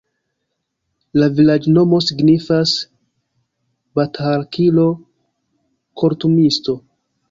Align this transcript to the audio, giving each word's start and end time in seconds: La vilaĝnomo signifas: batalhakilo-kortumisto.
La 1.23 1.27
vilaĝnomo 1.39 1.99
signifas: 2.07 2.75
batalhakilo-kortumisto. 4.03 6.81